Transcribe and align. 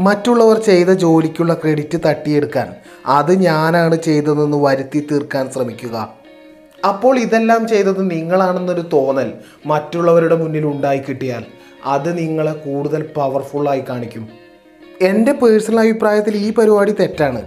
മറ്റുള്ളവർ 0.00 0.58
ചെയ്ത 0.58 0.86
ജോലിക്കുള്ള 0.86 1.54
ക്രെഡിറ്റ് 1.54 1.98
തട്ടിയെടുക്കാൻ. 2.06 2.74
അത് 3.06 3.32
ഞാനാണ് 3.38 3.96
ചെയ്തതെന്ന് 3.96 4.56
വരുത്തി 4.56 5.08
തീർക്കാൻ 5.10 5.50
ശ്രമിക്കുക. 5.50 5.96
അപ്പോൾ 6.88 7.18
ഇതെല്ലാം 7.18 7.68
ചെയ്തത് 7.68 8.10
നിങ്ങളാണെന്നൊരു 8.10 8.84
തോന്നൽ 8.92 9.32
മറ്റുള്ളവരുടെ 9.66 10.36
മുന്നിൽ 10.36 10.66
ഉണ്ടായി 10.66 10.98
കിട്ടിയാൽ 10.98 11.44
അത് 11.84 12.18
നിങ്ങളെ 12.18 12.52
കൂടുതൽ 12.52 13.02
പവർഫുള്ളായി 13.16 13.82
കാണിക്കും. 13.88 14.28
എന്റെ 15.02 15.32
പേഴ്സണൽ 15.32 15.80
അഭിപ്രായത്തിൽ 15.80 16.36
ഈ 16.36 16.52
പരിപാടി 16.52 16.94
തെറ്റാണ്. 17.00 17.42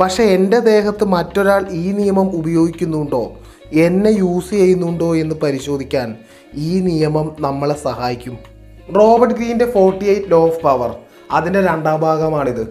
പക്ഷേ 0.00 0.22
എന്റെ 0.22 0.58
ദേഹത്ത് 0.58 1.04
മറ്റൊരാൾ 1.04 1.66
ഈ 1.70 1.92
നിയമം 1.92 2.36
ഉപയോഗിക്കുന്നുണ്ടോ 2.36 3.36
എന്നെ 3.72 4.10
യൂസ് 4.10 4.50
ചെയ്യുന്നുണ്ടോ 4.50 5.16
എന്ന് 5.16 5.34
പരിശോധിക്കാൻ 5.34 6.16
ഈ 6.54 6.80
നിയമം 6.80 7.36
നമ്മളെ 7.40 7.74
സഹായിക്കും. 7.74 8.38
Robert 8.96 9.34
ഗ്രീന്റെ 9.34 9.70
forty 9.70 10.04
eight 10.04 10.30
law 10.30 10.44
of 10.44 10.62
power 10.62 10.94
അതിന്റെ 11.32 11.60
രണ്ടാം 11.60 12.00
ഭാഗമാണിത്. 12.00 12.66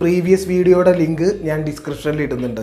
പ്രീവിയസ് 0.00 0.48
വീഡിയോയുടെ 0.48 0.92
ലിങ്ക് 0.92 1.40
ഞാൻ 1.42 1.62
ഡിസ്ക്രിപ്ഷനിൽ 1.62 2.22
ഇടുന്നുണ്ട്. 2.22 2.60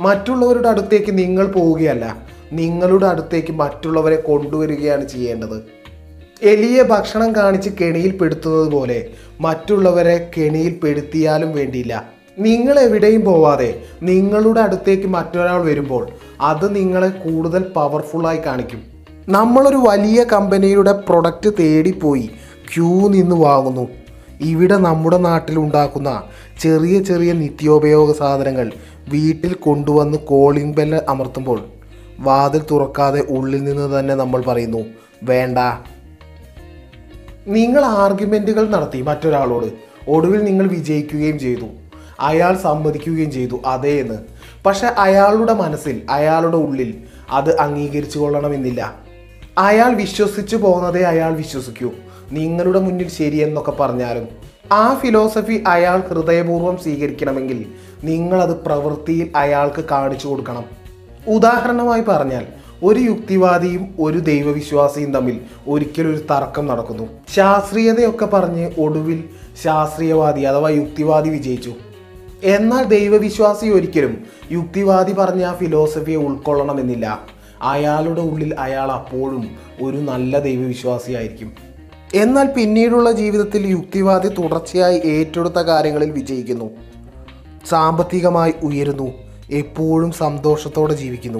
മറ്റുള്ളവരുടെ 0.00 0.68
അടുത്തേക്ക് 0.68 1.18
നിങ്ങൾ 1.18 1.46
പോവുകയല്ല 1.46 2.16
നിങ്ങളുടെ 2.52 3.06
അടുത്തേക്ക് 3.06 3.52
മറ്റുള്ളവരെ 3.52 4.16
കൊണ്ടുവരികയാണ് 4.16 5.08
ചെയ്യേണ്ടത്. 5.08 5.62
എലിയെ 6.42 6.82
ഭക്ഷണം 6.82 7.36
കാണിച്ച് 7.36 7.70
കെണിയിൽ 7.80 8.10
പെടുത്തുന്നത് 8.10 8.72
പോലെ 8.72 9.10
മറ്റുള്ളവരെ 9.40 10.30
കെണിയിൽ 10.38 10.80
പെടുത്തിയാലും 10.82 11.52
വേണ്ടിയില്ല. 11.52 12.04
നിങ്ങൾ 12.38 12.78
എവിടെയും 12.78 13.24
പോവാതെ 13.24 13.82
നിങ്ങളുടെ 14.02 14.60
അടുത്തേക്ക് 14.60 15.06
മറ്റൊരാൾ 15.06 15.64
വരുമ്പോൾ 15.64 16.08
അത് 16.40 16.76
നിങ്ങളെ 16.76 17.08
കൂടുതൽ 17.08 17.62
പവർഫുള്ളായി 17.62 18.38
കാണിക്കും. 18.46 18.82
നമ്മളൊരു 19.28 19.76
വലിയ 19.76 20.24
കമ്പനിയുടെ 20.24 20.92
പ്രൊഡക്റ്റ് 20.92 21.50
തേടിപ്പോയി 21.60 22.30
ക്യൂ 22.74 23.08
നിന്ന് 23.08 23.36
വാങ്ങുന്നു. 23.36 24.03
ഇവിടെ 24.44 24.76
നമ്മുടെ 24.76 25.16
നാട്ടിൽ 25.16 25.58
ഉണ്ടാക്കുന്ന 25.58 26.22
ചെറിയ 26.60 27.02
ചെറിയ 27.02 27.32
നിത്യോപയോഗ 27.32 28.12
സാധനങ്ങൾ 28.12 28.72
വീട്ടിൽ 29.08 29.54
കൊണ്ടുവന്ന് 29.54 30.18
കോളിംഗ് 30.18 30.76
ബെല്ല് 30.76 31.00
അമർത്തുമ്പോൾ 31.08 31.60
വാതിൽ 32.18 32.62
തുറക്കാതെ 32.70 33.26
ഉള്ളിൽ 33.30 33.64
നിന്ന് 33.64 34.00
തന്നെ 34.00 34.14
നമ്മൾ 34.14 34.42
പറയുന്നു 34.42 34.84
വേണ്ട. 35.22 35.58
നിങ്ങൾ 37.46 37.84
ആർഗ്യുമെന്റുകൾ 37.84 38.70
നടത്തി 38.70 39.02
മറ്റൊരാളോട്. 39.02 39.66
ഒടുവിൽ 40.08 40.44
നിങ്ങൾ 40.44 40.66
വിജയിക്കുകയും 40.66 41.38
ചെയ്തു. 41.38 41.66
അയാൾ 42.20 42.56
സമ്മതിക്കുകയും 42.56 43.32
ചെയ്തു 43.32 43.60
അതേ 43.66 44.00
എന്ന്. 44.00 44.18
പക്ഷെ 44.66 44.86
അയാളുടെ 44.86 45.52
മനസ്സിൽ 45.52 46.02
അയാളുടെ 46.10 46.56
ഉള്ളിൽ 46.56 46.94
അത് 47.30 47.58
അംഗീകരിച്ചു 47.58 48.18
കൊള്ളണമെന്നില്ല. 48.18 49.03
അയാൾ 49.58 49.94
വിശ്വസിച്ചു 49.94 50.56
പോകുന്നതേ 50.56 51.02
അയാൾ 51.02 51.34
വിശ്വസിക്കൂ. 51.34 51.90
നിങ്ങളുടെ 52.32 52.80
മുന്നിൽ 52.80 53.08
ശരിയെന്നൊക്കെ 53.08 53.70
പറഞ്ഞാലും 53.70 54.28
ആ 54.72 54.94
ഫിലോസഫി 54.94 55.64
അയാൾ 55.66 56.00
ഹൃദയപൂർവം 56.00 56.76
സ്വീകരിക്കണമെങ്കിൽ 56.76 57.66
നിങ്ങളത് 58.04 58.56
പ്രവൃത്തിയിൽ 58.56 59.32
അയാൾക്ക് 59.36 59.84
കാണിച്ചു 59.84 60.28
കൊടുക്കണം. 60.28 60.64
ഉദാഹരണമായി 61.26 62.02
പറഞ്ഞാൽ 62.08 62.46
ഒരു 62.82 63.00
യുക്തിവാദിയും 63.00 63.94
ഒരു 63.98 64.18
ദൈവവിശ്വാസിയും 64.18 65.12
തമ്മിൽ 65.12 65.40
ഒരിക്കലും 65.68 66.10
ഒരു 66.10 66.18
തർക്കം 66.18 66.66
നടക്കുന്നു. 66.66 67.08
ശാസ്ത്രീയതയൊക്കെ 67.34 68.26
പറഞ്ഞ് 68.26 68.70
ഒടുവിൽ 68.78 69.24
ശാസ്ത്രീയവാദി 69.62 70.40
അഥവാ 70.40 70.68
യുക്തിവാദി 70.68 71.28
വിജയിച്ചു. 71.28 71.72
എന്നാൽ 72.44 72.84
ദൈവവിശ്വാസി 72.84 73.66
ഒരിക്കലും 73.66 74.24
യുക്തിവാദി 74.52 75.12
പറഞ്ഞ 75.12 75.44
ആ 75.44 75.54
ഫിലോസഫിയെ 75.54 76.16
ഉൾക്കൊള്ളണമെന്നില്ല. 76.16 77.33
അയാളുടെ 77.62 78.20
ഉള്ളിൽ 78.20 78.54
അയാൾ 78.54 78.92
അപ്പോഴും 78.92 79.48
ഒരു 79.82 79.96
നല്ല 79.96 80.38
ദൈവവിശ്വാസിയായിരിക്കും. 80.38 81.52
എന്നാൽ 82.14 82.46
പിന്നീടുള്ള 82.46 83.12
ജീവിതത്തിൽ 83.12 83.66
യുക്തിവാദി 83.66 84.28
തുടർച്ചയായി 84.28 84.98
ഏറ്റെടുത്ത 84.98 85.54
കാര്യങ്ങളിൽ 85.54 86.10
വിജയിക്കുന്നു. 86.10 86.70
സാമ്പത്തികമായി 87.68 88.54
ഉയരുന്നു. 88.62 89.12
എപ്പോഴും 89.50 90.12
സന്തോഷത്തോടെ 90.12 90.94
ജീവിക്കുന്നു. 90.94 91.38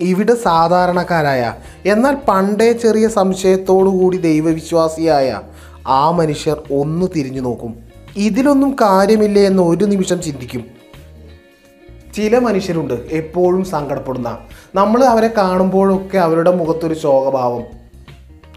ഇവിടെ 0.00 0.34
സാധാരണക്കാരായ 0.34 1.54
എന്നാൽ 1.86 2.16
പണ്ടേ 2.28 2.72
ചെറിയ 2.72 3.08
സംശയത്തോടു 3.08 3.88
കൂടി 3.88 4.16
ദൈവവിശ്വാസിയായ 4.16 5.40
ആ 5.86 6.10
മനുഷ്യർ 6.10 6.62
ഒന്ന് 6.72 7.06
തിരിഞ്ഞു 7.16 7.40
നോക്കും. 7.40 7.76
ഇതിലൊന്നും 8.16 8.76
കാര്യമില്ല 8.80 9.38
എന്ന് 9.38 9.62
ഒരു 9.62 9.84
നിമിഷം 9.84 10.22
ചിന്തിക്കും. 10.22 10.77
ചില 12.18 12.38
മനുഷ്യരുണ്ട് 12.38 12.94
എപ്പോഴും 12.94 13.64
സങ്കടപ്പെടുന്ന. 13.64 14.38
നമ്മൾ 14.74 15.04
അവരെ 15.04 15.28
കാണുമ്പോഴൊക്കെ 15.28 16.18
അവരുടെ 16.18 16.54
മുഖത്തൊരു 16.54 16.94
ശോകഭാവം. 16.94 17.62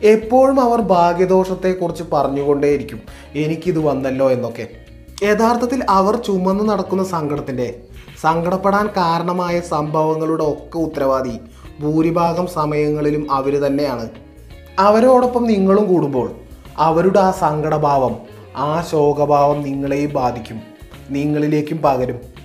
എപ്പോഴും 0.03 0.61
അവർ 0.61 0.81
ഭാഗ്യദോഷത്തെക്കുറിച്ച് 0.81 2.03
പറഞ്ഞുകൊണ്ടേയിരിക്കും 2.13 3.01
എനിക്കിത് 3.35 3.79
വന്നല്ലോ 3.79 4.31
എന്നൊക്കെ. 4.31 4.67
യഥാർത്ഥത്തിൽ 5.23 5.85
അവർ 5.89 6.15
ചുമന്ന് 6.15 6.69
നടക്കുന്ന 6.69 7.03
സങ്കടത്തിന്റെ 7.03 7.79
സങ്കടപ്പെടാൻ 8.21 8.87
കാരണമായ 8.87 9.59
സംഭവങ്ങളുടെ 9.59 10.43
ഒക്കെ 10.43 10.77
ഉത്തരവാദി 10.77 11.39
ഭൂരിഭാഗം 11.81 12.47
സമയങ്ങളിലും 12.47 13.31
അവർ 13.31 13.61
തന്നെയാണ്. 13.61 14.09
അവരോടൊപ്പം 14.79 15.43
നിങ്ങളും 15.43 15.93
കൂടുമ്പോൾ 15.93 16.31
അവരുടെ 16.77 17.19
ആ 17.19 17.31
സങ്കടഭാവം 17.31 18.15
ആ 18.57 18.81
ശോകഭാവം 18.91 19.61
നിങ്ങളെയും 19.61 20.13
ബാധിക്കും 20.13 20.61
നിങ്ങളിലേക്കും 21.09 21.77
പകരും. 21.77 22.40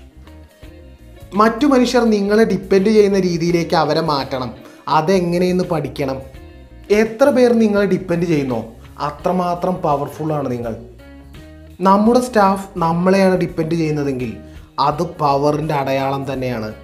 മറ്റു 1.34 1.66
മനുഷ്യർ 1.66 2.04
നിങ്ങളെ 2.04 2.44
ഡിപ്പെൻഡ് 2.44 2.86
ചെയ്യുന്ന 2.86 3.20
രീതിയിലേക്ക് 3.20 3.76
അവരെ 3.76 4.00
മാറ്റണം. 4.00 4.54
അതെങ്ങനെയെന്ന് 4.88 5.64
പഠിക്കണം. 5.64 6.20
എത്ര 6.90 7.30
പേർ 7.30 7.52
നിങ്ങളെ 7.52 7.86
ഡിപ്പെൻഡ് 7.86 8.24
ചെയ്യുന്നോ 8.24 8.66
അത്രമാത്രം 8.98 9.74
പവർഫുള്ളാണ് 9.74 10.50
നിങ്ങൾ. 10.50 10.76
നമ്മുടെ 11.80 12.20
സ്റ്റാഫ് 12.20 12.68
നമ്മളെയാണ് 12.76 13.36
ഡിപ്പെൻഡ് 13.36 13.74
ചെയ്യുന്നതെങ്കിൽ 13.74 14.36
അത് 14.80 15.02
പവറിന്റെ 15.02 15.74
അടയാളം 15.74 16.32
തന്നെയാണ്. 16.32 16.74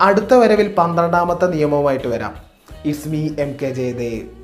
അടുത്ത 0.00 0.34
വരവിൽ 0.34 0.68
പന്ത്രണ്ടാമത്തെ 0.68 1.46
നിയമവുമായിട്ട് 1.46 2.08
വരാം. 2.08 2.34
ഇസ്മി 2.84 3.34
എം 3.38 3.56
കെ 3.62 3.70
ജയദേവ് 3.70 4.43